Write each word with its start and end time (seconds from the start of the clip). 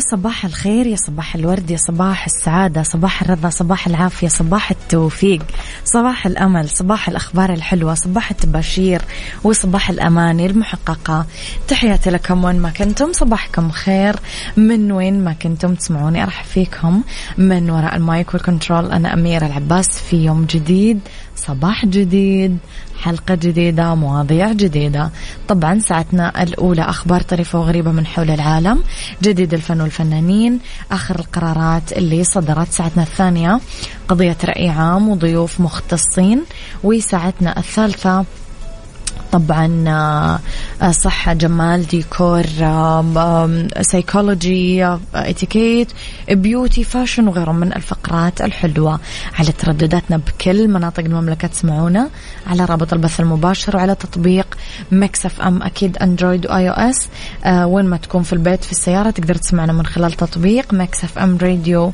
يا 0.00 0.04
صباح 0.10 0.44
الخير 0.44 0.86
يا 0.86 0.96
صباح 0.96 1.34
الورد 1.34 1.70
يا 1.70 1.76
صباح 1.76 2.24
السعادة 2.24 2.82
صباح 2.82 3.22
الرضا 3.22 3.50
صباح 3.50 3.86
العافية 3.86 4.28
صباح 4.28 4.70
التوفيق 4.70 5.42
صباح 5.84 6.26
الأمل 6.26 6.68
صباح 6.68 7.08
الأخبار 7.08 7.52
الحلوة 7.52 7.94
صباح 7.94 8.30
التباشير 8.30 9.02
وصباح 9.44 9.90
الأماني 9.90 10.46
المحققة. 10.46 11.26
تحياتي 11.68 12.10
لكم 12.10 12.44
وين 12.44 12.60
ما 12.60 12.70
كنتم 12.70 13.12
صباحكم 13.12 13.70
خير. 13.70 14.16
من 14.56 14.92
وين 14.92 15.24
ما 15.24 15.32
كنتم 15.32 15.74
تسمعوني 15.74 16.22
أرحب 16.22 16.44
فيكم 16.44 17.02
من 17.38 17.70
وراء 17.70 17.96
المايك 17.96 18.34
وال 18.34 18.46
control. 18.46 18.92
أنا 18.92 19.14
أميرة 19.14 19.46
العباس 19.46 19.88
في 19.98 20.16
يوم 20.16 20.44
جديد 20.44 21.00
صباح 21.36 21.86
جديد. 21.86 22.58
حلقة 23.00 23.34
جديدة 23.34 23.94
مواضيع 23.94 24.52
جديدة. 24.52 25.10
طبعا 25.48 25.78
ساعتنا 25.78 26.42
الأولى 26.42 26.82
أخبار 26.82 27.20
طريفة 27.22 27.60
وغريبة 27.60 27.90
من 27.90 28.06
حول 28.06 28.30
العالم. 28.30 28.82
جديد 29.22 29.54
الفن 29.54 29.80
والفنانين 29.80 30.58
آخر 30.92 31.18
القرارات 31.18 31.92
اللي 31.92 32.24
صدرت 32.24 32.72
ساعتنا 32.72 33.02
الثانية. 33.02 33.60
قضية 34.08 34.36
رأي 34.44 34.68
عام 34.68 35.08
وضيوف 35.08 35.60
مختصين. 35.60 36.44
وساعتنا 36.84 37.58
الثالثة 37.58 38.24
طبعا 39.32 39.84
آه، 40.82 40.90
صحة 40.90 41.32
جمال 41.32 41.86
ديكور 41.86 42.42
سيكولوجي 43.80 44.96
اتيكيت 45.14 45.88
beauty 46.30 46.84
fashion 46.84 47.28
وغيرهم 47.28 47.56
من 47.56 47.72
الفقرات 47.72 48.40
الحلوة. 48.40 49.00
على 49.38 49.52
تردداتنا 49.52 50.16
بكل 50.16 50.68
مناطق 50.68 51.04
المملكة 51.04 51.48
تسمعونا 51.48 52.08
على 52.46 52.64
رابط 52.64 52.92
البث 52.92 53.20
المباشر 53.20 53.76
وعلى 53.76 53.94
تطبيق 53.94 54.46
Mix 54.92 55.40
FM 55.40 55.62
أكيد 55.62 55.96
Android 55.96 56.46
و 56.46 56.68
iOS. 56.68 57.08
آه، 57.44 57.66
وين 57.66 57.84
ما 57.84 57.96
تكون 57.96 58.22
في 58.22 58.32
البيت 58.32 58.64
في 58.64 58.72
السيارة 58.72 59.10
تقدر 59.10 59.34
تسمعنا 59.34 59.72
من 59.72 59.86
خلال 59.86 60.12
تطبيق 60.12 60.74
Mix 60.74 61.18
FM 61.18 61.38
Radio 61.42 61.92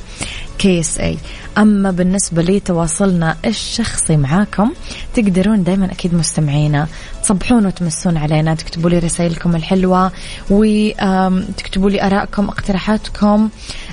KSA. 0.58 1.18
أما 1.58 1.90
بالنسبة 1.90 2.42
لي 2.42 2.60
تواصلنا 2.60 3.36
الشخصي 3.46 4.16
معاكم 4.16 4.72
تقدرون 5.14 5.64
دائما 5.64 5.92
أكيد 5.92 6.14
مستمعينا 6.14 6.86
تصبحون 7.22 7.66
وتمسون 7.66 8.16
علينا 8.16 8.54
تكتبوا 8.54 8.90
لي 8.90 8.98
رسائلكم 8.98 9.56
الحلوة 9.56 10.12
وتكتبوا 10.50 11.90
لي 11.90 12.02
آرائكم 12.06 12.48
اقتراحاتكم 12.48 13.48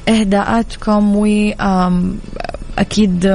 إهداءاتكم 0.09 1.15
واكيد 2.77 3.25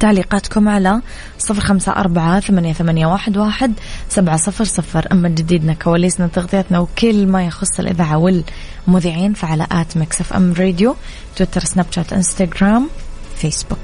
تعليقاتكم 0.00 0.68
على 0.68 1.00
صفر 1.38 1.60
خمسة 1.60 1.92
أربعة 1.92 2.40
ثمانية, 2.40 2.72
ثمانية 2.72 3.06
واحد, 3.06 3.36
واحد 3.36 3.72
سبعة 4.08 4.36
صفر 4.36 4.64
صفر. 4.64 5.06
أما 5.12 5.28
جديدنا 5.28 5.74
كواليسنا 5.74 6.26
تغطيتنا 6.26 6.78
وكل 6.78 7.26
ما 7.26 7.46
يخص 7.46 7.80
الإذاعة 7.80 8.16
والمذيعين 8.86 9.32
فعلى 9.34 9.66
at 9.72 9.96
Mix 9.96 10.32
FM 10.32 10.52
Radio 10.52 10.96
Twitter 11.36 11.60
Snapchat 11.60 12.12
Instagram 12.12 12.88
Facebook. 13.36 13.78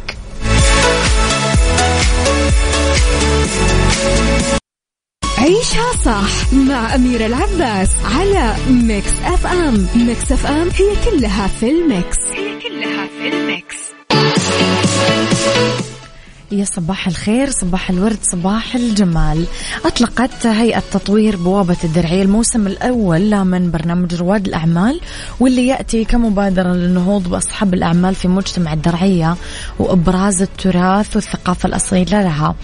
عيشها 5.38 5.92
صح 6.04 6.52
مع 6.52 6.94
أميرة 6.94 7.26
العباس 7.26 7.90
على 8.04 8.54
Mix 8.70 9.12
FM. 9.24 9.86
Mix 9.96 10.32
FM 10.32 10.68
هي 10.68 11.10
كلها 11.10 11.46
في 11.46 11.70
ال 11.70 11.79
mix. 11.79 12.16
هي 12.34 12.58
كلها 12.60 13.06
في 13.06 13.28
الميكس. 13.28 13.76
يا 16.52 16.64
صباح 16.64 17.06
الخير 17.06 17.50
صباح 17.50 17.90
الورد 17.90 18.18
صباح 18.22 18.74
الجمال. 18.74 19.44
أطلقت 19.84 20.46
هيئة 20.46 20.82
تطوير 20.92 21.36
بوابة 21.36 21.76
الدرعية 21.84 22.22
الموسم 22.22 22.66
الأول 22.66 23.44
من 23.44 23.70
برنامج 23.70 24.14
رواد 24.14 24.46
الأعمال 24.46 25.00
واللي 25.40 25.66
يأتي 25.66 26.04
كمبادرة 26.04 26.72
للنهوض 26.72 27.28
بأصحاب 27.28 27.74
الأعمال 27.74 28.14
في 28.14 28.28
مجتمع 28.28 28.72
الدرعية 28.72 29.36
وإبراز 29.78 30.42
التراث 30.42 31.16
والثقافة 31.16 31.66
الأصيلة 31.66 32.22
لها. 32.22 32.54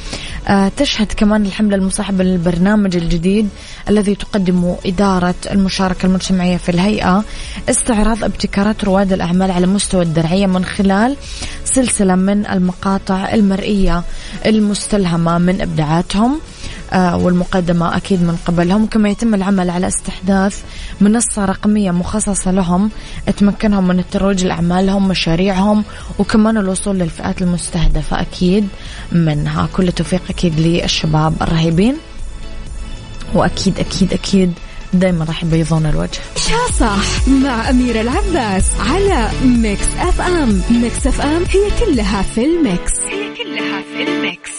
آه 0.48 0.72
تشهد 0.76 1.12
كمان 1.12 1.46
الحملة 1.46 1.76
المصاحبة 1.76 2.24
للبرنامج 2.24 2.96
الجديد 2.96 3.48
الذي 3.88 4.14
تقدمه 4.14 4.76
إدارة 4.86 5.34
المشاركة 5.50 6.06
المجتمعية 6.06 6.56
في 6.56 6.68
الهيئة. 6.68 7.24
استعراض 7.70 8.24
ابتكارات 8.24 8.84
رواد 8.84 9.12
الأعمال 9.12 9.50
على 9.50 9.66
مستوى 9.66 10.02
الدرعية 10.02 10.46
من 10.46 10.64
خلال 10.64 11.16
سلسلة 11.74 12.14
من 12.14 12.46
المقاطع 12.46 13.34
المرئية 13.34 14.02
المستلهمة 14.46 15.38
من 15.38 15.60
إبداعاتهم 15.60 16.40
آه، 16.92 17.16
والمقدمة 17.16 17.96
أكيد 17.96 18.22
من 18.22 18.36
قبلهم 18.46 18.86
كما 18.86 19.08
يتم 19.08 19.34
العمل 19.34 19.70
على 19.70 19.86
استحداث 19.88 20.62
منصة 21.00 21.44
رقمية 21.44 21.90
مخصصة 21.90 22.50
لهم 22.50 22.90
تمكنهم 23.36 23.88
من 23.88 23.98
الترويج 23.98 24.46
لأعمالهم 24.46 25.08
مشاريعهم 25.08 25.84
وكمان 26.18 26.56
الوصول 26.56 26.98
للفئات 26.98 27.42
المستهدفة 27.42 28.20
أكيد 28.20 28.68
منها. 29.12 29.68
كل 29.72 29.92
توفيق 29.92 30.22
أكيد 30.30 30.60
للشباب 30.60 31.34
الرهيبين 31.42 31.96
وأكيد 33.34 33.78
أكيد 33.78 34.12
أكيد 34.12 34.52
دايما 34.92 35.24
راح 35.24 35.44
يبيضون 35.44 35.86
الوجه. 35.86 36.18
عيشها 36.36 36.72
صح 36.80 37.28
مع 37.28 37.70
أميرة 37.70 38.00
العباس 38.00 38.64
على 38.80 39.28
Mix 39.44 39.86
FM. 39.98 40.62
Mix 40.70 41.06
FM 41.06 41.44
هي 41.50 41.70
كلها 41.86 42.22
في 42.22 42.44
ال 42.44 42.54
mix. 42.54 42.92
هي 43.08 43.34
كلها 43.34 43.82
في 43.82 44.02
ال 44.02 44.12
mix. 44.12 44.50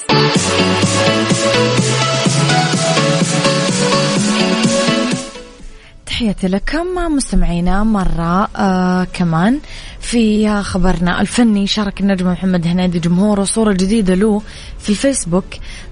تحياتي 6.13 6.47
لكم 6.47 7.16
مستمعينا 7.16 7.84
مرة 7.84 8.49
آه 8.55 9.03
كمان 9.03 9.59
في 9.99 10.49
خبرنا 10.64 11.22
الفني 11.22 11.67
شارك 11.67 12.02
النجم 12.02 12.32
محمد 12.32 12.67
هنيدي 12.67 12.99
جمهوره 12.99 13.43
صورة 13.43 13.73
جديدة 13.73 14.16
له 14.16 14.41
في 14.79 14.90
الفيسبوك. 14.90 15.46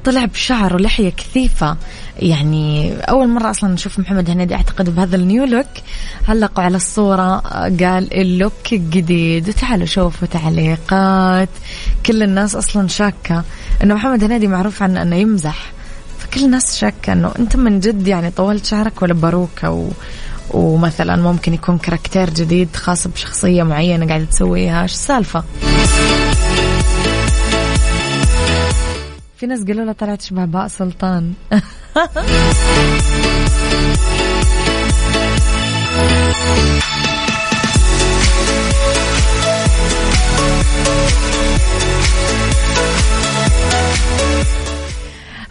طلع 0.06 0.25
بشعر 0.25 0.75
ولحية 0.75 1.10
كثيفة. 1.10 1.78
يعني 2.19 2.94
أول 3.10 3.28
مرة 3.28 3.50
أصلا 3.50 3.74
نشوف 3.74 4.00
محمد 4.00 4.30
هنيدي 4.30 4.56
أعتقد 4.56 4.96
بهذا 4.96 5.16
ال 5.16 5.23
new 5.23 5.46
look. 5.46 5.68
علقوا 6.28 6.63
على 6.63 6.75
الصورة 6.75 7.38
قال 7.80 8.13
ال 8.13 8.25
look 8.25 8.74
الجديد 8.74 9.50
وتعالوا 9.50 9.86
شوفوا 9.86 10.28
تعليقات. 10.28 11.50
كل 12.06 12.24
الناس 12.24 12.56
أصلا 12.56 12.88
شاكة 12.88 13.44
أنه 13.84 13.94
محمد 13.94 14.24
هنيدي 14.24 14.48
معروف 14.48 14.84
عنه 14.84 15.01
أنه 15.01 15.16
يمزح. 15.16 15.72
فكل 16.31 16.45
الناس 16.45 16.78
شاكة 16.78 17.13
أنه 17.13 17.33
أنت 17.39 17.56
من 17.56 17.80
جد 17.80 18.07
يعني 18.07 18.31
طولت 18.31 18.66
شعرك 18.66 19.01
ولا 19.01 19.13
باروكة 19.13 19.72
و... 19.72 19.89
ومثلا 20.50 21.16
ممكن 21.16 21.54
يكون 21.54 21.78
character 21.78 22.30
جديد 22.30 22.75
خاص 22.75 23.07
بشخصية 23.07 23.63
معينة 23.63 24.07
قاعدة 24.07 24.25
تسويها. 24.25 24.81
إيش 24.81 24.92
السالفة؟ 24.92 25.44
في 29.38 29.45
ناس 29.45 29.63
قالوا 29.63 29.86
له 29.86 29.92
طلعت 29.92 30.22
شبه 30.22 30.45
باء 30.45 30.68
سلطان. 30.68 31.33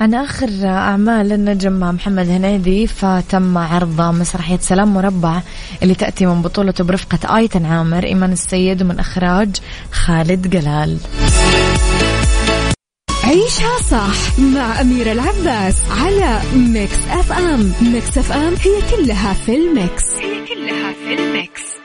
عن 0.00 0.14
آخر 0.14 0.48
أعمال 0.64 1.32
النجم 1.32 1.80
محمد 1.80 2.28
هنيدي 2.28 2.86
فتم 2.86 3.58
عرض 3.58 4.00
مسرحية 4.00 4.58
سلام 4.58 4.94
مربع 4.94 5.42
اللي 5.82 5.94
تأتي 5.94 6.26
من 6.26 6.42
بطولته 6.42 6.84
برفقة 6.84 7.36
آيتن 7.36 7.66
عامر 7.66 8.04
إيمان 8.04 8.32
السيد 8.32 8.82
ومن 8.82 8.98
إخراج 8.98 9.56
خالد 9.92 10.50
جلال. 10.50 10.98
عيشها 13.24 13.78
صح 13.90 14.38
مع 14.38 14.80
أميرة 14.80 15.12
العباس 15.12 15.76
على 15.90 16.40
Mix 16.54 16.98
FM. 17.10 17.72
Mix 17.92 18.18
FM 18.18 18.54
هي 18.54 18.96
كلها 18.96 19.32
في 19.32 19.56
ال 19.56 19.66
mix. 19.66 20.04
هي 20.14 20.46
كلها 20.46 20.92
في 20.92 21.14
ال 21.22 21.34
mix. 21.34 21.79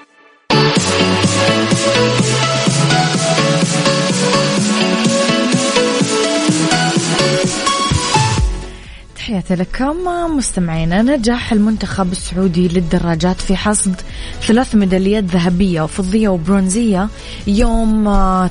تحياتي 9.26 9.56
لكم 9.56 9.96
مستمعينا 10.38 11.02
نجح 11.02 11.52
المنتخب 11.52 12.12
السعودي 12.12 12.68
للدراجات 12.68 13.42
في 13.42 13.56
حصد 13.56 13.96
ثلاث 14.42 14.76
ميداليات 14.76 15.24
ذهبية 15.24 15.82
وفضية 15.82 16.30
وبرونزية 16.30 17.10
يوم 17.48 18.04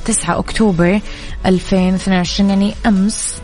9 0.05 0.39
أكتوبر 0.39 1.01
2022 1.47 2.51
يعني 2.51 2.75
أمس. 2.87 3.37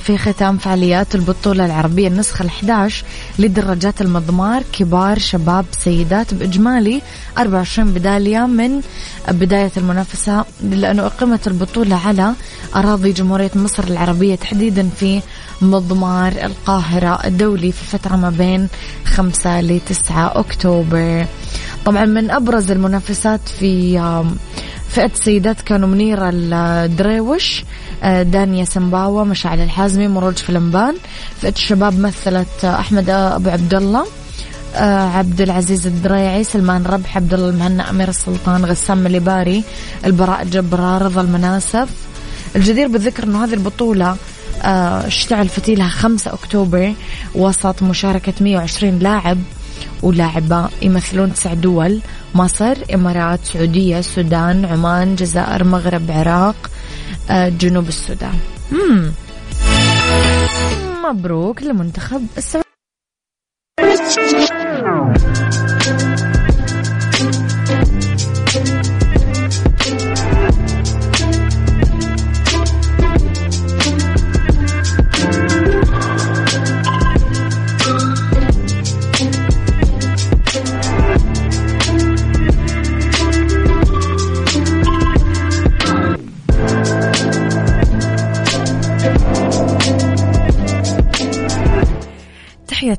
في 0.00 0.18
ختام 0.18 0.58
فعاليات 0.58 1.14
البطولة 1.14 1.66
العربية 1.66 2.08
النسخة 2.08 2.44
ال11 2.48 2.92
لدراجات 3.38 4.00
المضمار 4.00 4.62
كبار 4.72 5.18
شباب 5.18 5.64
سيدات 5.72 6.34
بإجمالي 6.34 7.02
24 7.38 7.92
بدالية 7.92 8.46
من 8.46 8.80
بداية 9.28 9.70
المنافسة 9.76 10.44
لأنه 10.62 11.06
أقيمت 11.06 11.46
البطولة 11.46 11.96
على 11.96 12.34
أراضي 12.76 13.12
جمهورية 13.12 13.50
مصر 13.54 13.84
العربية 13.84 14.34
تحديدا 14.34 14.88
في 14.96 15.20
مضمار 15.62 16.32
القاهرة 16.32 17.18
الدولي 17.24 17.72
في 17.72 17.84
فترة 17.84 18.16
ما 18.16 18.30
بين 18.30 18.68
5 19.04 19.60
ل 19.60 19.80
9 19.80 20.32
أكتوبر. 20.40 21.26
طبعا 21.84 22.04
من 22.04 22.30
أبرز 22.30 22.70
المنافسات 22.70 23.40
في 23.58 23.98
فئة 24.90 25.06
السيدات 25.06 25.60
كانوا 25.60 25.88
منيرة 25.88 26.30
الدريوش 26.34 27.64
آه، 28.02 28.22
دانيا 28.22 28.64
سمباوة 28.64 29.24
مشاعل 29.24 29.60
الحازمي 29.60 30.08
مروج 30.08 30.38
فلمبان. 30.38 30.94
فئة 31.40 31.52
الشباب 31.52 31.98
مثلت 31.98 32.64
أحمد 32.64 33.10
أبو 33.10 33.50
عبد 33.50 33.74
الله 33.74 34.06
آه، 34.74 35.08
عبد 35.08 35.40
العزيز 35.40 35.86
الدريعي 35.86 36.44
سلمان 36.44 36.84
ربح 36.86 37.16
عبد 37.16 37.34
الله 37.34 37.48
المهنا 37.48 37.90
أمير 37.90 38.08
السلطان 38.08 38.64
غسام 38.64 38.98
مليباري 38.98 39.64
البراء 40.04 40.44
جبرار 40.44 41.02
رضا 41.02 41.20
المناسف 41.20 41.88
الجدير 42.56 42.88
بالذكر 42.88 43.24
أنه 43.24 43.44
هذه 43.44 43.54
البطولة 43.54 44.16
آه، 44.62 45.06
اشتعل 45.06 45.48
فتيلها 45.48 45.88
5 45.88 46.32
أكتوبر 46.32 46.94
وسط 47.34 47.82
مشاركة 47.82 48.32
120 48.40 48.98
لاعب. 48.98 49.38
ولاعبة 50.02 50.68
يمثلون 50.82 51.32
تسع 51.34 51.54
دول 51.54 52.00
مصر 52.34 52.76
إمارات 52.94 53.40
سعودية 53.44 53.98
السودان 53.98 54.64
عمان 54.64 55.14
جزائر 55.14 55.64
مغرب 55.64 56.10
عراق 56.10 56.70
آه، 57.30 57.48
جنوب 57.48 57.88
السودان. 57.88 58.38
مبروك 61.04 61.62
لمنتخب 61.62 62.26
السعودية 62.38 62.69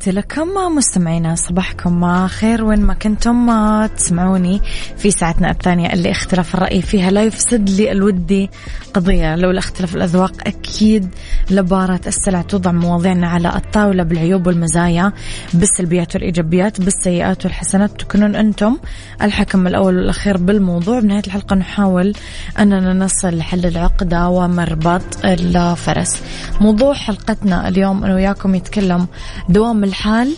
تحياتي 0.02 0.20
لكم 0.20 0.76
مستمعينا 0.76 1.36
صباحكم 1.36 2.28
خير 2.28 2.64
وين 2.64 2.82
ما 2.82 2.94
كنتم 2.94 3.52
تسمعوني 3.86 4.62
في 4.98 5.12
ساعتنا 5.12 5.52
الثانية 5.52 5.94
اللي 5.94 6.12
اختلاف 6.12 6.56
الرأي 6.56 6.82
فيها 6.82 7.12
لا 7.12 7.24
يفسد 7.24 7.70
لي 7.70 7.92
الودي 7.92 8.50
قضية. 8.94 9.36
لولا 9.36 9.60
اختلاف 9.60 9.96
الأذواق 9.96 10.34
أكيد 10.48 11.10
لبارة 11.50 12.02
السلع 12.08 12.42
توضع 12.42 12.72
مواضيعنا 12.72 13.28
على 13.28 13.56
الطاولة 13.56 14.04
بالعيوب 14.04 14.48
والمزايا 14.48 15.12
بالسلبيات 15.54 16.16
والإيجابيات 16.16 16.82
بالسيئات 16.82 17.46
والحسنات. 17.46 18.02
تكونون 18.02 18.36
أنتم 18.36 18.78
الحكم 19.22 19.68
الأول 19.68 19.98
والأخير 19.98 20.38
بالموضوع. 20.38 21.00
بنهاية 21.00 21.24
الحلقة 21.28 21.56
نحاول 21.56 22.14
أننا 22.60 22.94
نصل 22.94 23.38
لحل 23.38 23.66
العقدة 23.66 24.30
ومربط 24.30 25.26
الفرس 25.26 26.22
موضوع 26.62 26.94
حلقتنا 26.94 27.68
اليوم 27.68 28.04
أنا 28.04 28.16
وياكم 28.16 28.56
يتكلم 28.56 29.08
دوام 29.50 29.84
الحال 29.84 30.36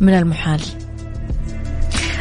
من 0.00 0.14
المحال. 0.14 0.60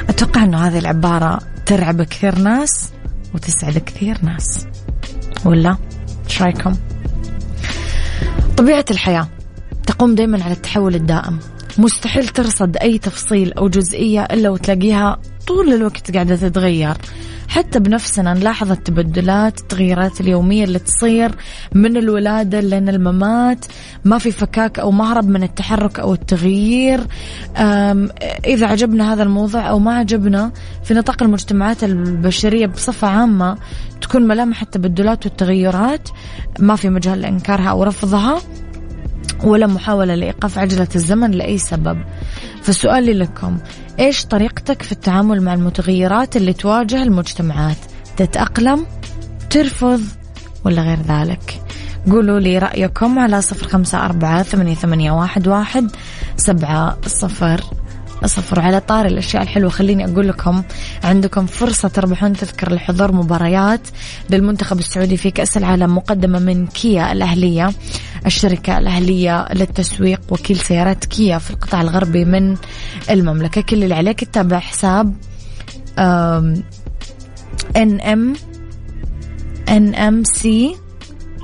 أتوقع 0.09 0.43
أنه 0.43 0.67
هذه 0.67 0.79
العبارة 0.79 1.39
ترعب 1.65 2.01
كثير 2.01 2.39
ناس 2.39 2.89
وتسعد 3.33 3.77
كثير 3.77 4.17
ناس. 4.23 4.67
ولا؟ 5.45 5.77
إيش 6.25 6.41
رأيكم؟ 6.41 6.75
طبيعة 8.57 8.85
الحياة 8.91 9.27
تقوم 9.87 10.15
دائما 10.15 10.43
على 10.43 10.53
التحول 10.53 10.95
الدائم. 10.95 11.39
مستحيل 11.77 12.27
ترصد 12.27 12.77
أي 12.77 12.97
تفصيل 12.97 13.53
أو 13.53 13.67
جزئية 13.67 14.23
إلا 14.23 14.49
وتلاقيها 14.49 15.19
طول 15.47 15.73
الوقت 15.73 16.11
قاعدة 16.11 16.35
تتغير. 16.35 16.97
حتى 17.47 17.79
بنفسنا 17.79 18.33
نلاحظ 18.33 18.71
التبدلات 18.71 19.59
التغييرات 19.59 20.21
اليومية 20.21 20.63
اللي 20.63 20.79
تصير 20.79 21.35
من 21.73 21.97
الولادة 21.97 22.59
لين 22.59 22.89
الممات. 22.89 23.65
ما 24.05 24.17
في 24.17 24.31
فكاك 24.31 24.79
أو 24.79 24.91
مهرب 24.91 25.27
من 25.27 25.43
التحرك 25.43 25.99
أو 25.99 26.13
التغيير. 26.13 26.99
إذا 28.45 28.67
عجبنا 28.67 29.13
هذا 29.13 29.23
الموضوع 29.23 29.69
أو 29.69 29.79
ما 29.79 29.95
عجبنا 29.95 30.51
في 30.83 30.93
نطاق 30.93 31.23
المجتمعات 31.23 31.83
البشرية 31.83 32.65
بصفة 32.65 33.07
عامة 33.07 33.57
تكون 34.01 34.27
ملامح 34.27 34.61
التبدلات 34.61 35.25
والتغيرات. 35.25 36.09
ما 36.59 36.75
في 36.75 36.89
مجال 36.89 37.21
لإنكارها 37.21 37.69
أو 37.69 37.83
رفضها. 37.83 38.41
ولا 39.43 39.67
محاولة 39.67 40.15
لإيقاف 40.15 40.57
عجلة 40.57 40.87
الزمن 40.95 41.31
لأي 41.31 41.57
سبب. 41.57 41.97
فسؤالي 42.61 43.13
لكم 43.13 43.57
إيش 43.99 44.25
طريقتك 44.25 44.81
في 44.81 44.91
التعامل 44.91 45.41
مع 45.41 45.53
المتغيرات 45.53 46.35
اللي 46.37 46.53
تواجه 46.53 47.03
المجتمعات؟ 47.03 47.77
تتأقلم 48.17 48.85
ترفض 49.49 50.01
ولا 50.65 50.81
غير 50.81 50.99
ذلك؟ 51.07 51.61
قولوا 52.11 52.39
لي 52.39 52.57
رأيكم 52.57 53.19
على 53.19 53.41
صفر 53.41 53.67
خمسة 53.67 54.05
أربعة 54.05 54.43
ثمانية, 54.43 55.11
واحد 55.11 55.47
سبعة 56.37 56.97
صفر. 57.07 57.61
صفر 58.25 58.59
على 58.59 58.79
طار 58.79 59.05
الأشياء 59.05 59.43
الحلوة. 59.43 59.69
خليني 59.69 60.05
أقول 60.05 60.27
لكم 60.27 60.63
عندكم 61.03 61.45
فرصة 61.45 61.87
تربحون 61.87 62.33
تذكر 62.33 62.73
لحضور 62.73 63.11
مباريات 63.11 63.87
للمنتخب 64.29 64.79
السعودي 64.79 65.17
في 65.17 65.31
كأس 65.31 65.57
العالم 65.57 65.95
مقدمة 65.95 66.39
من 66.39 66.67
كيا 66.67 67.11
الأهلية 67.11 67.71
الشركة 68.25 68.77
الأهلية 68.77 69.45
للتسويق 69.53 70.21
وكيل 70.29 70.57
سيارات 70.57 71.05
كيا 71.05 71.37
في 71.37 71.51
القطاع 71.51 71.81
الغربي 71.81 72.25
من 72.25 72.55
المملكة. 73.09 73.61
كل 73.61 73.83
اللي 73.83 73.95
عليك 73.95 74.23
تتابع 74.23 74.59
حساب 74.59 75.13
ان 77.75 78.01
ام 78.01 78.33
ان 79.69 79.95
ام 79.95 80.23
سي 80.23 80.75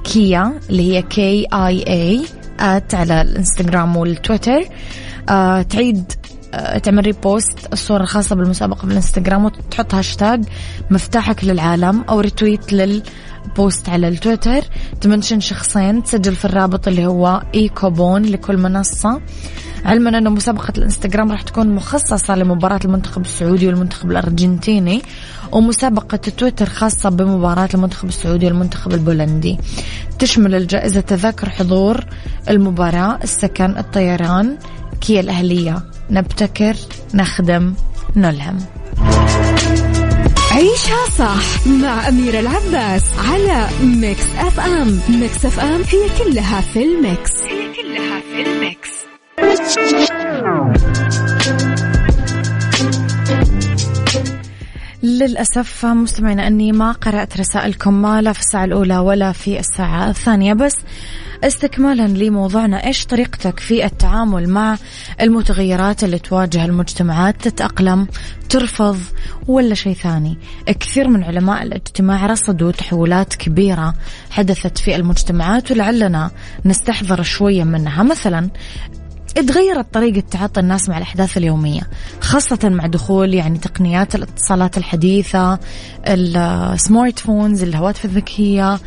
كيا 0.04 0.60
اللي 0.70 0.94
هي 0.94 1.02
كي 1.02 1.46
اي 1.54 1.84
اي 1.88 2.26
ات 2.60 2.96
على 2.96 3.22
الإنستغرام 3.22 3.98
والتويتر. 3.98 4.62
آه 5.30 5.62
تعيد 5.62 6.12
تعمل 6.84 7.06
ريبوست 7.06 7.74
الصورة 7.74 8.02
الخاصة 8.02 8.36
بالمسابقة 8.36 8.78
في 8.78 8.92
الانستغرام 8.92 9.46
وتحط 9.46 9.96
هاشتاج 9.96 10.44
مفتاحك 10.92 11.44
للعالم 11.44 12.02
أو 12.10 12.20
ريتويت 12.20 12.74
للبوست 12.74 13.90
على 13.90 14.08
التويتر. 14.08 14.62
تمنشن 15.02 15.40
شخصين 15.40 16.04
تسجل 16.04 16.36
في 16.36 16.46
الرابط 16.46 16.88
اللي 16.88 17.06
هو 17.06 17.44
إيكوبون 17.56 18.22
لكل 18.22 18.58
منصة. 18.58 19.22
علما 19.86 20.18
أنه 20.18 20.30
مسابقة 20.30 20.74
الإنستغرام 20.78 21.32
راح 21.32 21.42
تكون 21.42 21.76
مخصصة 21.76 22.36
لمباراة 22.36 22.80
المنتخب 22.86 23.22
السعودي 23.22 23.68
والمنتخب 23.68 24.12
الأرجنتيني 24.12 25.02
ومسابقة 25.52 26.18
تويتر 26.18 26.70
خاصة 26.70 27.10
بمباراة 27.10 27.70
المنتخب 27.74 28.08
السعودي 28.08 28.46
والمنتخب 28.46 28.94
البولندي. 28.94 29.58
تشمل 30.20 30.56
الجائزة 30.56 31.00
تذاكر 31.00 31.50
حضور 31.50 32.06
المباراة 32.50 33.20
السكن 33.24 33.78
الطيران 33.78 34.58
كيا 35.02 35.20
الأهلية. 35.20 35.89
نبتكر 36.12 36.76
نخدم 37.14 37.74
نلهم. 38.16 38.58
عيشها 40.52 41.06
صح 41.18 41.68
مع 41.68 42.08
أميرة 42.08 42.40
العباس 42.40 43.04
على 43.30 43.68
Mix 43.84 44.26
FM. 44.38 45.00
Mix 45.10 45.46
FM 45.46 45.82
هي 45.82 46.24
كلها 46.24 46.62
في 46.62 46.84
ال 46.84 46.93
mix. 46.93 47.32
هي 47.44 47.74
كلها 47.74 48.20
للأسف 55.04 55.86
مستمعينا 55.86 56.48
أني 56.48 56.72
ما 56.72 56.92
قرأت 56.92 57.40
رسائلكم 57.40 58.02
ما 58.02 58.22
لا 58.22 58.34
في 58.34 58.40
الساعة 58.40 58.66
الأولى 58.66 58.98
ولا 58.98 59.32
في 59.32 59.60
الساعة 59.60 60.10
الثانية 60.10 60.54
بس 60.54 60.76
استكمالا 61.44 62.08
لموضوعنا 62.08 62.86
إيش 62.86 63.06
طريقتك 63.06 63.60
في 63.60 63.86
التعامل 63.86 64.50
مع 64.50 64.78
المتغيرات 65.22 66.04
اللي 66.04 66.20
تواجه 66.20 66.66
المجتمعات؟ 66.66 67.42
تتأقلم 67.42 68.08
ترفض 68.50 68.98
ولا 69.48 69.76
شيء 69.76 69.94
ثاني؟ 69.94 70.38
كثير 70.80 71.08
من 71.08 71.24
علماء 71.24 71.64
الاجتماع 71.64 72.26
رصدوا 72.26 72.72
تحولات 72.72 73.36
كبيرة 73.36 73.94
حدثت 74.32 74.78
في 74.78 74.96
المجتمعات 74.96 75.72
ولعلنا 75.72 76.32
نستحضر 76.66 77.24
شوية 77.24 77.64
منها. 77.64 78.04
مثلا 78.04 78.50
تغيرت 79.36 79.94
طريقة 79.94 80.24
تعاطي 80.32 80.60
الناس 80.60 80.90
مع 80.90 80.98
الأحداث 80.98 81.38
اليومية 81.38 81.82
خاصة 82.22 82.60
مع 82.64 82.88
دخول 82.88 83.34
يعني 83.34 83.58
تقنيات 83.58 84.16
الاتصالات 84.16 84.78
الحديثة 84.78 85.60
ال 86.08 86.26
smart 86.26 87.20
phones 87.20 87.64
الهواتف 87.64 88.06
الذكية 88.06 88.80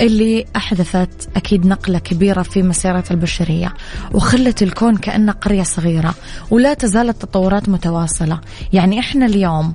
اللي 0.00 0.44
أحدثت 0.56 1.28
أكيد 1.36 1.66
نقلة 1.66 1.98
كبيرة 1.98 2.42
في 2.42 2.62
مسيرة 2.62 3.04
البشرية 3.10 3.74
وخلت 4.12 4.62
الكون 4.62 4.96
كأنه 4.96 5.32
قرية 5.32 5.62
صغيرة 5.62 6.14
ولا 6.50 6.74
تزال 6.74 7.08
التطورات 7.08 7.68
متواصلة. 7.68 8.40
يعني 8.72 9.00
إحنا 9.00 9.26
اليوم 9.26 9.74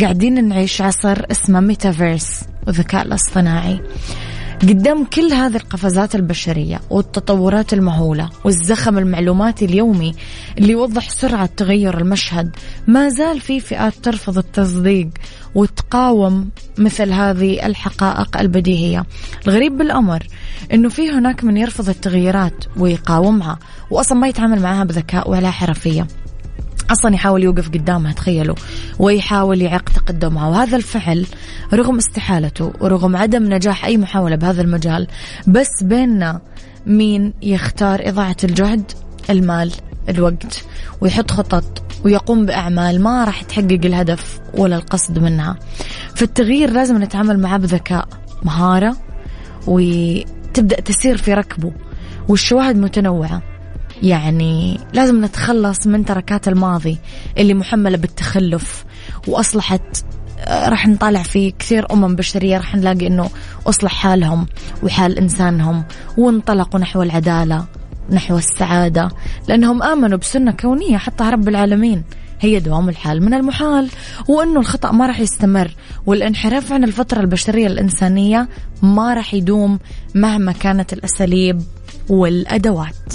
قاعدين 0.00 0.48
نعيش 0.48 0.82
عصر 0.82 1.22
اسمه 1.30 1.60
ميتافيرس 1.60 2.40
والذكاء 2.66 3.02
الاصطناعي. 3.02 3.80
قدام 4.62 5.04
كل 5.04 5.32
هذه 5.32 5.56
القفزات 5.56 6.14
البشرية 6.14 6.80
والتطورات 6.90 7.72
المهولة 7.72 8.30
والزخم 8.44 8.98
المعلوماتي 8.98 9.64
اليومي 9.64 10.14
اللي 10.58 10.72
يوضح 10.72 11.10
سرعة 11.10 11.46
تغير 11.56 11.98
المشهد 11.98 12.56
ما 12.86 13.08
زال 13.08 13.40
في 13.40 13.60
فئات 13.60 13.94
ترفض 13.94 14.38
التصديق 14.38 15.08
وتقاوم 15.54 16.50
مثل 16.78 17.12
هذه 17.12 17.66
الحقائق 17.66 18.40
البديهية. 18.40 19.06
الغريب 19.46 19.78
بالأمر 19.78 20.26
أنه 20.72 20.88
في 20.88 21.10
هناك 21.10 21.44
من 21.44 21.56
يرفض 21.56 21.88
التغييرات 21.88 22.64
ويقاومها 22.76 23.58
وأصلا 23.90 24.18
ما 24.18 24.28
يتعامل 24.28 24.60
معها 24.60 24.84
بذكاء 24.84 25.30
ولا 25.30 25.50
حرفية. 25.50 26.06
أصلا 26.90 27.14
يحاول 27.14 27.44
يوقف 27.44 27.68
قدامها 27.68 28.12
تخيلوا. 28.12 28.56
ويحاول 28.98 29.62
يعيق 29.62 29.88
تقدمها. 29.88 30.48
وهذا 30.48 30.76
الفعل 30.76 31.26
رغم 31.74 31.96
استحالته 31.96 32.72
ورغم 32.80 33.16
عدم 33.16 33.54
نجاح 33.54 33.84
أي 33.84 33.96
محاولة 33.96 34.36
بهذا 34.36 34.62
المجال 34.62 35.06
بس 35.46 35.82
بيننا 35.82 36.40
مين 36.86 37.32
يختار 37.42 38.08
إضاعة 38.08 38.36
الجهد 38.44 38.92
المال 39.30 39.72
الوقت 40.08 40.64
ويحط 41.00 41.30
خطط 41.30 41.82
ويقوم 42.04 42.46
بأعمال 42.46 43.02
ما 43.02 43.24
راح 43.24 43.42
تحقق 43.42 43.80
الهدف 43.84 44.40
ولا 44.54 44.76
القصد 44.76 45.18
منها. 45.18 45.56
فالتغيير 46.14 46.70
لازم 46.70 47.02
نتعامل 47.02 47.38
معه 47.38 47.56
بذكاء 47.56 48.08
مهارة 48.42 48.96
وتبدأ 49.66 50.80
تسير 50.80 51.16
في 51.16 51.34
ركبه 51.34 51.72
والشواهد 52.28 52.76
متنوعة. 52.76 53.42
يعني 54.02 54.80
لازم 54.92 55.24
نتخلص 55.24 55.86
من 55.86 56.04
تركات 56.04 56.48
الماضي 56.48 56.98
اللي 57.38 57.54
محملة 57.54 57.96
بالتخلف 57.96 58.84
وأصلحت 59.28 60.04
آه، 60.38 60.68
راح 60.68 60.88
نطالع 60.88 61.22
في 61.22 61.50
كثير 61.50 61.92
أمم 61.92 62.16
بشرية 62.16 62.56
راح 62.56 62.74
نلاقي 62.74 63.06
أنه 63.06 63.30
أصلح 63.66 63.92
حالهم 63.92 64.46
وحال 64.82 65.18
إنسانهم 65.18 65.84
وانطلقوا 66.18 66.80
نحو 66.80 67.02
العدالة 67.02 67.66
نحو 68.10 68.38
السعادة 68.38 69.08
لأنهم 69.48 69.82
آمنوا 69.82 70.18
بسنة 70.18 70.52
كونية 70.52 70.96
حطها 70.96 71.30
رب 71.30 71.48
العالمين. 71.48 72.04
هي 72.40 72.60
دوام 72.60 72.88
الحال 72.88 73.22
من 73.22 73.34
المحال 73.34 73.90
وأنه 74.28 74.60
الخطأ 74.60 74.92
ما 74.92 75.06
راح 75.06 75.20
يستمر 75.20 75.74
والانحراف 76.06 76.72
عن 76.72 76.84
الفطرة 76.84 77.20
البشرية 77.20 77.66
الإنسانية 77.66 78.48
ما 78.82 79.14
راح 79.14 79.34
يدوم 79.34 79.78
مهما 80.14 80.52
كانت 80.52 80.92
الأساليب 80.92 81.62
والأدوات. 82.08 83.14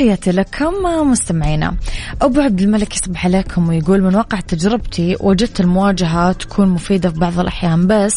تحياتي 0.00 0.30
لكم 0.30 0.72
مستمعينا. 1.10 1.76
أبو 2.22 2.40
عبد 2.40 2.60
الملك 2.60 2.94
يصبح 2.94 3.26
عليكم 3.26 3.68
ويقول 3.68 4.02
من 4.02 4.14
واقع 4.14 4.40
تجربتي 4.40 5.16
وجدت 5.20 5.60
المواجهة 5.60 6.32
تكون 6.32 6.68
مفيدة 6.68 7.10
في 7.10 7.18
بعض 7.18 7.38
الأحيان 7.38 7.86
بس 7.86 8.14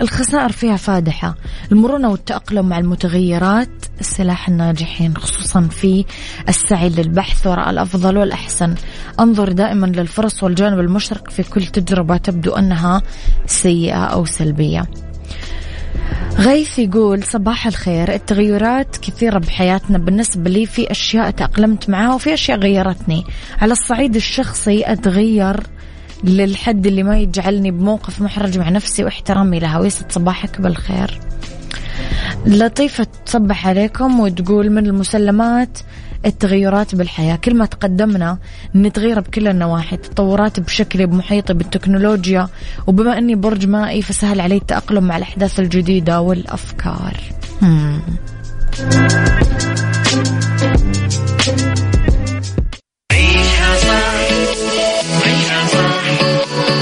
الخسائر 0.00 0.52
فيها 0.52 0.76
فادحة. 0.76 1.34
المرونة 1.72 2.10
والتأقلم 2.10 2.68
مع 2.68 2.78
المتغيرات 2.78 3.68
سلاح 4.00 4.48
الناجحين 4.48 5.16
خصوصا 5.16 5.60
في 5.60 6.04
السعي 6.48 6.88
للبحث 6.88 7.46
وراء 7.46 7.70
الأفضل 7.70 8.16
والأحسن. 8.16 8.74
أنظر 9.20 9.52
دائما 9.52 9.86
للفرص 9.86 10.42
والجانب 10.42 10.78
المشرق 10.78 11.30
في 11.30 11.42
كل 11.42 11.66
تجربة 11.66 12.16
تبدو 12.16 12.52
أنها 12.52 13.02
سيئة 13.46 14.04
أو 14.04 14.24
سلبية. 14.24 14.84
غيث 16.38 16.78
يقول 16.78 17.22
صباح 17.24 17.66
الخير. 17.66 18.14
التغيرات 18.14 18.96
كثيرة 18.96 19.38
بحياتنا 19.38 19.98
بالنسبة 19.98 20.50
لي 20.50 20.66
في 20.66 20.90
أشياء 20.90 21.30
تأقلمت 21.30 21.90
معها 21.90 22.14
وفي 22.14 22.34
أشياء 22.34 22.58
غيرتني. 22.58 23.24
على 23.60 23.72
الصعيد 23.72 24.16
الشخصي 24.16 24.92
أتغير 24.92 25.60
للحد 26.24 26.86
اللي 26.86 27.02
ما 27.02 27.18
يجعلني 27.18 27.70
بموقف 27.70 28.20
محرج 28.20 28.58
مع 28.58 28.68
نفسي 28.68 29.04
واحترامي 29.04 29.58
لها. 29.58 29.78
ويسعد 29.78 30.12
صباحك 30.12 30.60
بالخير. 30.60 31.20
لطيفة 32.46 33.06
تصبح 33.26 33.68
عليكم 33.68 34.20
وتقول 34.20 34.70
من 34.70 34.86
المسلمات 34.86 35.78
التغيرات 36.26 36.94
بالحياة. 36.94 37.36
كل 37.36 37.56
ما 37.56 37.66
تقدمنا 37.66 38.38
نتغير 38.74 39.20
بكل 39.20 39.48
النواحي 39.48 39.96
تطورات 39.96 40.60
بشكلي 40.60 41.06
بمحيطي 41.06 41.54
بالتكنولوجيا. 41.54 42.48
وبما 42.86 43.18
أني 43.18 43.34
برج 43.34 43.66
مائي 43.66 44.02
فسهل 44.02 44.40
علي 44.40 44.56
التأقلم 44.56 45.04
مع 45.04 45.16
الأحداث 45.16 45.60
الجديدة 45.60 46.20
والأفكار. 46.20 47.16
عيشها 53.12 53.74
عيشها 55.24 55.66
صح 55.66 56.02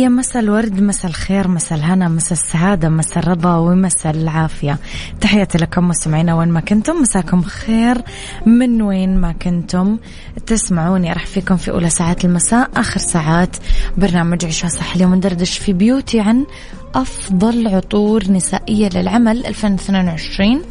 يا 0.00 0.08
مسا 0.08 0.40
الورد 0.40 0.80
مسا 0.80 1.08
الخير 1.08 1.48
مسا 1.48 1.74
الهنا 1.74 2.08
مسا 2.08 2.32
السعادة 2.32 2.88
مسا 2.88 3.20
الرضا 3.20 3.56
ومسا 3.56 4.10
العافية. 4.10 4.78
تحياتي 5.20 5.58
لكم 5.58 5.88
مستمعينا 5.88 6.34
وين 6.34 6.48
ما 6.48 6.60
كنتم. 6.60 7.02
مساكم 7.02 7.42
خير 7.42 8.02
من 8.46 8.82
وين 8.82 9.16
ما 9.16 9.32
كنتم 9.32 9.98
تسمعوني. 10.46 11.12
راح 11.12 11.26
فيكم 11.26 11.56
في 11.56 11.70
أولى 11.70 11.90
ساعات 11.90 12.24
المساء 12.24 12.70
آخر 12.76 13.00
ساعات 13.00 13.56
برنامج 13.98 14.44
عشاء 14.44 14.70
صح 14.70 14.94
اليوم 14.94 15.14
ندردش 15.14 15.58
في 15.58 15.72
بيوتي 15.72 16.20
عن 16.20 16.46
أفضل 16.94 17.68
عطور 17.68 18.30
نسائية 18.30 18.88
للعمل 18.94 19.46
2022 19.46 20.62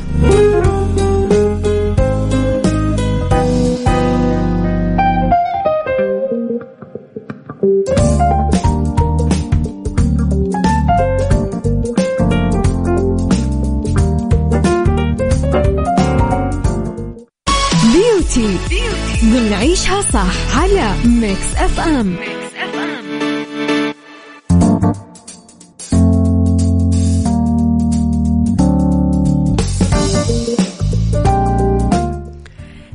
عيشها 19.88 20.00
صح 20.00 20.58
على 20.58 20.94
Mix 21.04 21.54
FM 21.56 22.16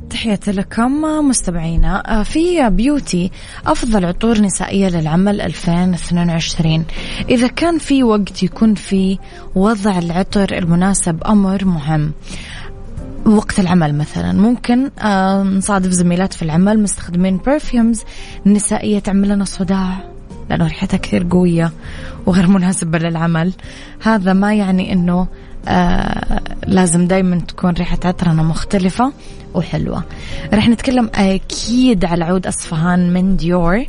تحياتي 0.10 0.52
لكم 0.52 1.02
مستمعينا. 1.02 2.20
آه، 2.20 2.24
في 2.24 2.70
beauty 2.70 3.32
أفضل 3.68 4.06
عطور 4.06 4.42
نسائية 4.42 4.90
للعمل 4.90 5.42
2022 5.42 6.86
إذا 7.30 7.48
كان 7.48 7.78
في 7.78 8.04
وقت 8.04 8.44
يكون 8.44 8.76
في 8.76 9.18
وضع 9.56 10.00
العطر 10.00 10.58
المناسب 10.58 11.24
أمر 11.24 11.66
مهم. 11.66 12.12
وقت 13.26 13.60
العمل 13.60 13.96
مثلا. 13.96 14.34
ممكن 14.34 14.92
نصادف 15.58 15.92
زميلات 15.92 16.34
في 16.34 16.42
العمل 16.42 16.84
مستخدمين 16.84 17.40
perfumes 17.46 18.02
نسائية 18.46 19.00
تعمل 19.00 19.30
لنا 19.30 19.46
صداع 19.46 20.04
لأنه 20.50 20.68
ريحتها 20.68 20.98
كثير 20.98 21.28
قوية 21.32 21.72
وغير 22.26 22.48
مناسبة 22.48 22.98
للعمل. 22.98 23.54
هذا 24.04 24.34
ما 24.34 24.54
يعني 24.54 24.94
أنه 24.94 25.28
آه 25.68 26.42
لازم 26.68 27.08
دايما 27.08 27.40
تكون 27.40 27.74
ريحة 27.74 27.98
عطرنا 28.06 28.44
مختلفة 28.44 29.14
وحلوة. 29.54 30.04
رح 30.54 30.70
نتكلم 30.70 31.10
أكيد 31.16 32.06
على 32.06 32.26
عود 32.26 32.48
أصفهان 32.48 33.14
من 33.14 33.36
ديور 33.36 33.86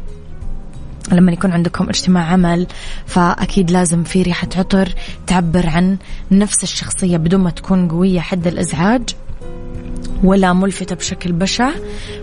لما 1.12 1.32
يكون 1.32 1.52
عندكم 1.52 1.88
اجتماع 1.88 2.24
عمل 2.24 2.66
فأكيد 3.06 3.70
لازم 3.70 4.04
في 4.04 4.22
ريحة 4.22 4.48
عطر 4.56 4.88
تعبر 5.26 5.66
عن 5.66 5.96
نفس 6.30 6.62
الشخصية 6.62 7.16
بدون 7.16 7.40
ما 7.40 7.50
تكون 7.50 7.88
قوية 7.88 8.20
حد 8.20 8.46
الإزعاج. 8.46 9.02
ولا 10.24 10.52
ملفتة 10.52 10.96
بشكل 10.96 11.32
بشع 11.32 11.70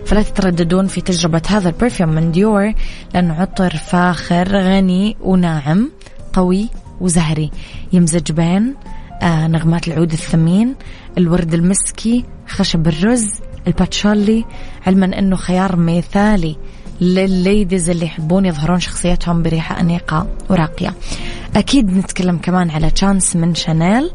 فلا 0.06 0.22
تترددون 0.22 0.86
في 0.86 1.00
تجربة 1.00 1.42
هذا 1.48 1.68
ال 1.68 1.73
perfume 1.73 2.08
من 2.08 2.32
ديور 2.32 2.72
لأنه 3.14 3.34
عطر 3.34 3.70
فاخر 3.70 4.56
غني 4.56 5.16
وناعم 5.20 5.90
قوي 6.32 6.68
وزهري. 7.00 7.50
يمزج 7.92 8.32
بين 8.32 8.74
آه 9.22 9.46
نغمات 9.46 9.88
العود 9.88 10.12
الثمين 10.12 10.74
الورد 11.18 11.54
المسكي 11.54 12.24
خشب 12.48 12.88
الأرز 12.88 13.26
الباتشولي 13.66 14.44
علما 14.86 15.18
أنه 15.18 15.36
خيار 15.36 15.76
مثالي 15.76 16.56
للل 17.00 17.30
ladies 17.30 17.90
اللي 17.90 18.04
يحبون 18.04 18.46
يظهرون 18.46 18.80
شخصيتهم 18.80 19.42
بريحة 19.42 19.80
أنيقة 19.80 20.26
وراقية. 20.50 20.94
أكيد 21.56 21.96
نتكلم 21.96 22.38
كمان 22.38 22.70
على 22.70 22.90
Chance 22.90 23.36
من 23.36 23.54
Chanel 23.54 24.10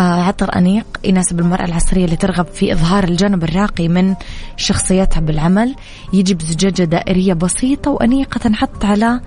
عطر 0.00 0.56
أنيق 0.56 0.86
يناسب 1.04 1.40
المرأة 1.40 1.64
العصرية 1.64 2.04
اللي 2.04 2.16
ترغب 2.16 2.46
في 2.46 2.72
إظهار 2.72 3.04
الجانب 3.04 3.44
الراقي 3.44 3.88
من 3.88 4.14
شخصيتها 4.56 5.20
بالعمل. 5.20 5.74
يجي 6.12 6.34
بزجاجة 6.34 6.82
دائرية 6.84 7.32
بسيطة 7.32 7.90
وأنيقة 7.90 8.38
تنحط 8.38 8.84
على 8.84 9.20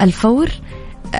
الفور 0.00 0.50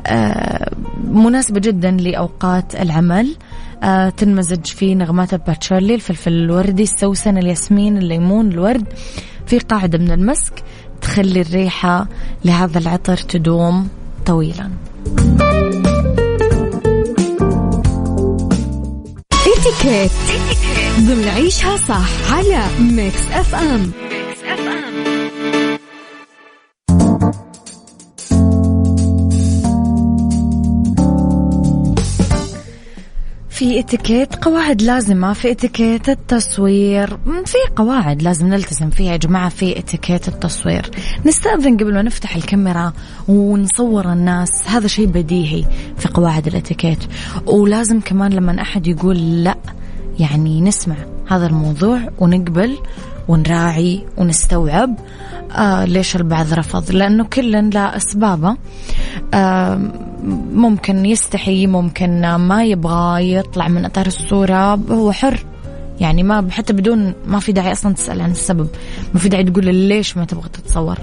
آه 0.06 0.70
مناسبة 1.04 1.60
جدا 1.60 1.90
لأوقات 1.90 2.74
العمل. 2.76 3.36
آه 3.82 4.08
تنمزج 4.08 4.66
في 4.66 4.94
نغمات 4.94 5.34
الباتشولي 5.34 5.94
الفلفل 5.94 6.32
الوردي 6.32 6.82
السوسن 6.82 7.38
الياسمين 7.38 7.98
الليمون 7.98 8.48
الورد. 8.52 8.84
في 9.46 9.58
قاعدة 9.58 9.98
من 9.98 10.10
المسك 10.10 10.62
تخلي 11.00 11.40
الريحة 11.40 12.06
لهذا 12.44 12.78
العطر 12.78 13.16
تدوم 13.16 13.88
طويلا. 14.26 14.70
اتيكيت 19.66 20.10
ضمن 20.98 21.28
عيشها 21.28 21.76
صح 21.76 22.32
على 22.32 22.64
Mix 22.80 23.20
FM 23.32 23.90
في 33.64 33.78
اتيكيت 33.78 34.34
قواعد 34.34 34.82
لازمة 34.82 35.32
في 35.32 35.50
اتيكيت 35.50 36.08
التصوير. 36.08 37.18
في 37.46 37.58
قواعد 37.76 38.22
لازم 38.22 38.46
نلتزم 38.46 38.90
فيها 38.90 39.12
يا 39.12 39.16
جماعة 39.16 39.48
في 39.48 39.78
اتيكيت 39.78 40.28
التصوير. 40.28 40.90
نستأذن 41.26 41.76
قبل 41.76 41.94
ما 41.94 42.02
نفتح 42.02 42.36
الكاميرا 42.36 42.92
ونصور 43.28 44.12
الناس. 44.12 44.48
هذا 44.66 44.86
شيء 44.86 45.06
بديهي 45.06 45.64
في 45.96 46.08
قواعد 46.08 46.46
الاتيكيت. 46.46 46.98
ولازم 47.46 48.00
كمان 48.00 48.32
لما 48.32 48.62
أحد 48.62 48.86
يقول 48.86 49.44
لا 49.44 49.56
يعني 50.18 50.60
نسمع 50.60 50.96
هذا 51.28 51.46
الموضوع 51.46 52.00
ونقبل 52.18 52.78
ونراعي 53.28 54.06
ونستوعب 54.16 54.96
آه 55.56 55.84
ليش 55.84 56.16
البعض 56.16 56.52
رفض. 56.52 56.90
لأنه 56.90 57.24
كل 57.24 57.50
لا 57.70 57.96
أسبابه. 57.96 58.56
آه 59.34 59.80
ممكن 60.52 61.06
يستحي 61.06 61.66
ممكن 61.66 62.34
ما 62.36 62.64
يبغى 62.64 63.32
يطلع 63.34 63.68
من 63.68 63.84
إطار 63.84 64.06
الصورة. 64.06 64.74
هو 64.74 65.12
حر 65.12 65.44
يعني 66.00 66.22
ما 66.22 66.50
حتى 66.50 66.72
بدون 66.72 67.14
ما 67.26 67.40
في 67.40 67.52
داعي 67.52 67.72
أصلا 67.72 67.94
تسأل 67.94 68.20
عن 68.20 68.30
السبب. 68.30 68.68
ما 69.14 69.20
في 69.20 69.28
داعي 69.28 69.44
تقول 69.44 69.74
ليش 69.74 70.16
ما 70.16 70.24
تبغى 70.24 70.48
تتصور. 70.48 70.98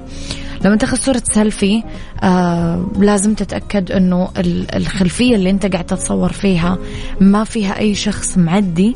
لما 0.65 0.75
تاخذ 0.75 0.97
صورة 0.97 1.23
سيلفي 1.34 1.84
آه 2.23 2.86
لازم 2.99 3.34
تتأكد 3.34 3.91
إنه 3.91 4.29
الخلفية 4.75 5.36
اللي 5.36 5.49
أنت 5.49 5.65
قاعد 5.65 5.86
تتصور 5.86 6.31
فيها 6.31 6.77
ما 7.21 7.43
فيها 7.43 7.79
أي 7.79 7.95
شخص 7.95 8.38
معدي. 8.38 8.95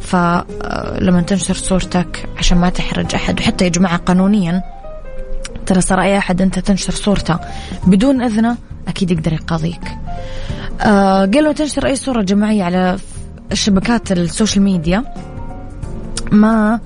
فلما 0.00 1.24
تنشر 1.26 1.54
صورتك 1.54 2.28
عشان 2.38 2.58
ما 2.58 2.68
تحرج 2.68 3.14
أحد 3.14 3.40
وحتى 3.40 3.64
يا 3.64 3.70
جماعة 3.70 3.96
قانونيا 3.96 4.62
ترى 5.66 5.80
صار 5.80 6.00
أي 6.00 6.18
أحد 6.18 6.42
أنت 6.42 6.58
تنشر 6.58 6.92
صورته 6.92 7.38
بدون 7.86 8.22
إذنه 8.22 8.56
أكيد 8.88 9.10
يقدر 9.10 9.32
يقاضيك. 9.32 9.80
آه 10.80 11.26
قبل 11.26 11.46
لا 11.46 11.52
تنشر 11.52 11.86
أي 11.86 11.96
صورة 11.96 12.22
جماعية 12.22 12.64
على 12.64 12.96
شبكات 13.52 14.12
ال 14.12 14.19
social 14.19 14.64
media. 14.64 15.04
ما 16.32 16.80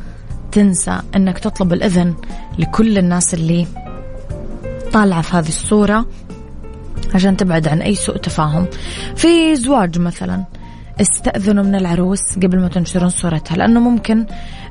تنسى 0.53 1.01
إنك 1.17 1.39
تطلب 1.39 1.73
الإذن 1.73 2.15
لكل 2.59 2.99
الناس 2.99 3.35
اللي 3.35 3.67
طالعة 4.93 5.23
في 5.23 5.37
هذه 5.37 5.49
الصورة 5.49 6.07
عشان 7.15 7.37
تبعد 7.37 7.69
عن 7.69 7.83
أي 7.83 7.95
سوء 7.95 8.17
تفاهم. 8.17 8.67
في 9.17 9.57
زواج 9.57 9.99
مثلا. 9.99 10.45
استأذنوا 11.01 11.65
من 11.65 11.75
العروس 11.75 12.23
قبل 12.37 12.61
ما 12.61 12.69
تنشرون 12.69 13.09
صورتها 13.09 13.57
لأنه 13.57 13.81
ممكن 13.81 14.27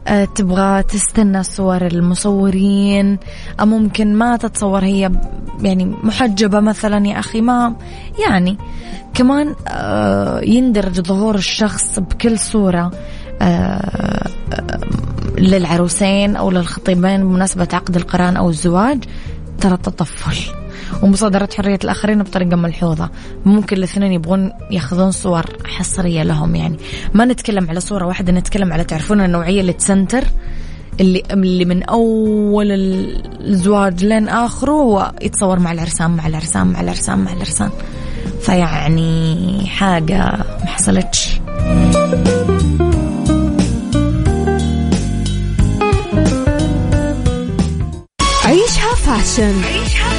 آه، 0.07 0.25
تبغى 0.25 0.83
تستنى 0.83 1.43
صور 1.43 1.85
المصورين 1.85 3.17
أو 3.59 3.65
ممكن 3.65 4.15
ما 4.15 4.37
تتصور 4.37 4.83
هي 4.83 5.11
يعني 5.61 5.85
محجبة 5.85 6.59
مثلا 6.59 7.07
يا 7.07 7.19
أخي 7.19 7.41
ما 7.41 7.75
يعني 8.27 8.57
كمان 9.13 9.55
آه، 9.67 10.41
يندرج 10.41 11.01
ظهور 11.01 11.35
الشخص 11.35 11.99
بكل 11.99 12.39
صورة 12.39 12.91
آه، 13.41 14.29
للعروسين 15.37 16.35
أو 16.35 16.51
للخطيبين 16.51 17.23
بمناسبة 17.23 17.67
عقد 17.73 17.95
القران 17.95 18.37
أو 18.37 18.49
الزواج 18.49 19.03
ترى 19.61 19.77
تطفل. 19.77 20.59
ومصادرة 21.03 21.49
حرية 21.57 21.79
الآخرين 21.83 22.23
بطريقة 22.23 22.55
ملحوظة. 22.55 23.09
ممكن 23.45 23.77
الاثنين 23.77 24.11
يبغون 24.11 24.51
ياخذون 24.71 25.11
صور 25.11 25.45
حصرية 25.65 26.23
لهم 26.23 26.55
يعني. 26.55 26.77
ما 27.13 27.25
نتكلم 27.25 27.69
على 27.69 27.79
صورة 27.79 28.05
واحدة 28.05 28.31
نتكلم 28.31 28.73
على 28.73 28.83
تعرفون 28.83 29.21
النوعية 29.21 29.61
اللي 29.61 29.73
تسنتر 29.73 30.23
اللي 30.99 31.23
اللي 31.31 31.65
من 31.65 31.83
أول 31.83 32.67
الزواج 33.41 34.05
لين 34.05 34.29
آخره 34.29 34.71
هو 34.71 35.11
يتصور 35.21 35.59
مع 35.59 35.71
العرسان 35.71 36.11
مع 36.11 36.27
العرسان 36.27 36.67
مع 36.67 36.81
العرسان 36.81 37.19
مع 37.19 37.33
العرسان. 37.33 37.69
فيعني 38.41 39.67
حاجة 39.67 40.17
ما 40.59 40.65
حصلتش. 40.65 41.39
عيشها 48.45 48.95
fashion. 48.95 49.63
عيشها 49.63 50.18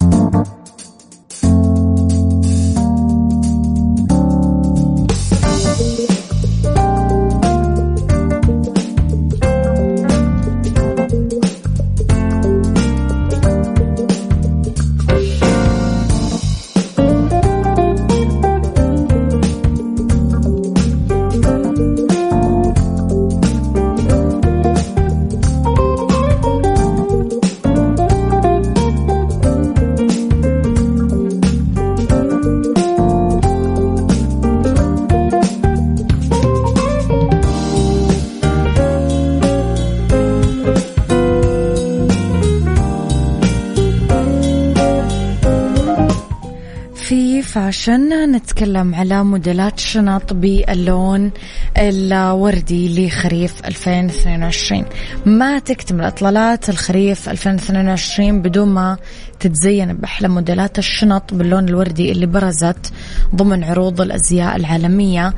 نتكلم 48.61 48.95
على 48.95 49.23
موديلات 49.23 49.79
شنط 49.79 50.33
باللون 50.33 51.31
الوردي 51.77 53.07
لخريف 53.07 53.65
2022 53.65 54.85
ما 55.25 55.59
تكتمل 55.59 56.05
اطلالات 56.05 56.69
الخريف 56.69 57.29
2022 57.29 58.41
بدون 58.41 58.67
ما 58.67 58.97
تتزين 59.39 59.93
بأحلى 59.93 60.27
موديلات 60.27 60.79
الشنط 60.79 61.33
باللون 61.33 61.69
الوردي 61.69 62.11
اللي 62.11 62.25
برزت 62.25 62.93
ضمن 63.35 63.63
عروض 63.63 64.01
الأزياء 64.01 64.55
العالمية. 64.55 65.33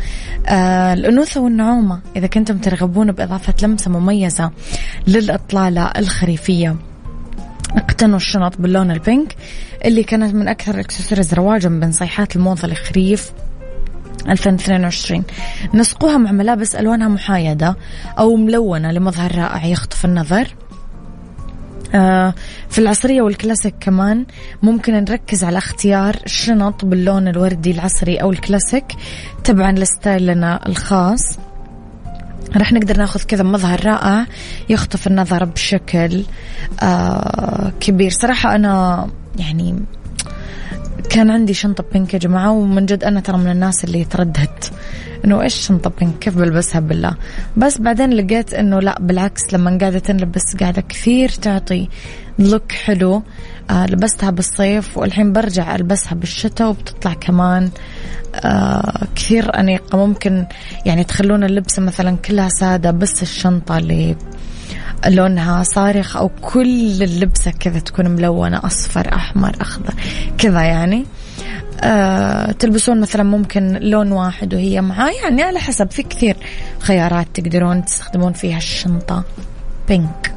آه 0.47 0.93
الأنوثة 0.93 1.41
والنعومة 1.41 1.99
إذا 2.15 2.27
كنتم 2.27 2.57
ترغبون 2.57 3.11
بإضافة 3.11 3.53
لمسة 3.63 3.91
مميزة 3.91 4.51
للإطلالة 5.07 5.85
الخريفية. 5.85 6.75
اقتنوا 7.75 8.17
الشنط 8.17 8.57
باللون 8.57 8.91
البينك 8.91 9.35
اللي 9.85 10.03
كانت 10.03 10.35
من 10.35 10.47
أكثر 10.47 10.75
الإكسسوارز 10.75 11.33
رواجا 11.33 11.69
بين 11.69 11.91
صيحات 11.91 12.35
الموضة 12.35 12.67
لخريف 12.67 13.31
2022 14.29 15.23
نسقوها 15.73 16.17
مع 16.17 16.31
ملابس 16.31 16.75
ألوانها 16.75 17.07
محايدة 17.07 17.75
أو 18.19 18.35
ملونة 18.35 18.91
لمظهر 18.91 19.35
رائع 19.35 19.65
يخطف 19.65 20.05
النظر. 20.05 20.55
آه 21.95 22.33
في 22.69 22.79
العصرية 22.79 23.21
والكلاسيك 23.21 23.75
كمان 23.79 24.25
ممكن 24.63 24.93
نركز 24.93 25.43
على 25.43 25.57
اختيار 25.57 26.15
شنط 26.25 26.85
باللون 26.85 27.27
الوردي 27.27 27.71
العصري 27.71 28.17
أو 28.17 28.31
الكلاسيك 28.31 28.85
تبعا 29.43 29.71
ل 29.71 29.85
style 29.85 30.54
نا 30.54 30.67
الخاص. 30.67 31.37
راح 32.57 32.73
نقدر 32.73 32.97
ناخذ 32.97 33.23
كذا 33.23 33.43
مظهر 33.43 33.85
رائع 33.85 34.25
يخطف 34.69 35.07
النظر 35.07 35.45
بشكل 35.45 36.23
آه 36.83 37.71
كبير. 37.79 38.09
صراحة 38.09 38.55
أنا 38.55 39.07
يعني 39.39 39.75
كان 41.09 41.29
عندي 41.29 41.53
شنطة 41.53 41.83
بينك 41.93 42.13
يا 42.13 42.19
جماعة 42.19 42.51
ومن 42.51 42.85
جد 42.85 43.03
أنا 43.03 43.19
ترى 43.19 43.37
من 43.37 43.51
الناس 43.51 43.83
اللي 43.83 44.05
ترددت 44.05 44.71
إنه 45.25 45.41
إيش 45.41 45.55
شنطة 45.55 45.91
بينك؟ 45.99 46.19
كيف 46.19 46.37
بلبسها؟ 46.37 46.79
بالله. 46.81 47.15
بس 47.57 47.77
بعدين 47.77 48.13
لقيت 48.13 48.53
إنه 48.53 48.79
لا 48.79 48.99
بالعكس 49.01 49.53
لما 49.53 49.77
قاعدة 49.81 49.99
تنلبس 49.99 50.55
قاعدة 50.59 50.81
كثير 50.81 51.29
تعطي 51.29 51.89
لوك 52.39 52.71
حلو. 52.71 53.23
آه 53.69 53.85
لبستها 53.85 54.29
بالصيف 54.29 54.97
والحين 54.97 55.33
برجع 55.33 55.75
ألبسها 55.75 56.13
بالشتاء 56.15 56.69
وبتطلع 56.69 57.13
كمان 57.13 57.69
آه 58.35 59.07
كثير 59.15 59.59
أنيقة. 59.59 60.05
ممكن 60.05 60.45
يعني 60.85 61.03
تخلون 61.03 61.43
اللبسة 61.43 61.81
مثلا 61.81 62.17
كلها 62.17 62.49
سادة 62.49 62.91
بس 62.91 63.21
الشنطة 63.21 63.77
اللي 63.77 64.15
لونها 65.07 65.63
صارخ 65.63 66.17
أو 66.17 66.29
كل 66.41 67.03
اللبسة 67.03 67.51
كذا 67.51 67.79
تكون 67.79 68.07
ملونة 68.07 68.61
أصفر 68.65 69.15
أحمر 69.15 69.55
أخضر 69.61 69.93
كذا 70.37 70.61
يعني. 70.61 71.05
آه 71.81 72.51
تلبسون 72.51 73.01
مثلا 73.01 73.23
ممكن 73.23 73.77
لون 73.81 74.11
واحد 74.11 74.53
وهي 74.53 74.81
معاه 74.81 75.11
يعني 75.23 75.43
على 75.43 75.59
حسب 75.59 75.91
في 75.91 76.03
كثير 76.03 76.37
خيارات 76.79 77.27
تقدرون 77.33 77.85
تستخدمون 77.85 78.33
فيها 78.33 78.57
الشنطة. 78.57 79.23
بينك 79.87 80.33